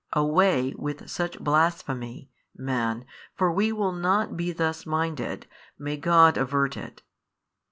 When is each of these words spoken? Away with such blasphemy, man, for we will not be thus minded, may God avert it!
Away 0.13 0.73
with 0.79 1.07
such 1.11 1.39
blasphemy, 1.39 2.31
man, 2.57 3.05
for 3.35 3.51
we 3.51 3.71
will 3.71 3.91
not 3.91 4.35
be 4.35 4.51
thus 4.51 4.83
minded, 4.83 5.45
may 5.77 5.95
God 5.95 6.37
avert 6.37 6.75
it! 6.75 7.03